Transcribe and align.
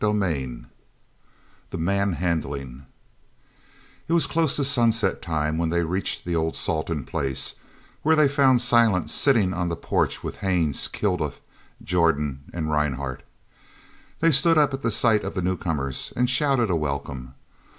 CHAPTER 0.03 0.17
XXX 0.17 0.65
"THE 1.69 1.77
MANHANDLING" 1.77 2.87
It 4.07 4.13
was 4.13 4.25
close 4.25 4.55
to 4.55 4.65
sunset 4.65 5.21
time 5.21 5.59
when 5.59 5.69
they 5.69 5.83
reached 5.83 6.25
the 6.25 6.35
old 6.35 6.55
Salton 6.55 7.05
place, 7.05 7.53
where 8.01 8.15
they 8.15 8.27
found 8.27 8.61
Silent 8.61 9.11
sitting 9.11 9.53
on 9.53 9.69
the 9.69 9.75
porch 9.75 10.23
with 10.23 10.37
Haines, 10.37 10.87
Kilduff, 10.87 11.39
Jordan, 11.83 12.45
and 12.51 12.71
Rhinehart. 12.71 13.21
They 14.21 14.31
stood 14.31 14.57
up 14.57 14.73
at 14.73 14.91
sight 14.91 15.23
of 15.23 15.35
the 15.35 15.41
newcomers 15.43 16.11
and 16.15 16.27
shouted 16.27 16.71
a 16.71 16.75
welcome. 16.75 17.35